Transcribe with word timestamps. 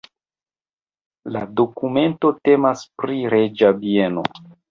La 1.35 1.43
dokumento 1.61 2.33
temas 2.49 2.83
pri 3.03 3.21
reĝa 3.37 3.73
bieno. 3.85 4.27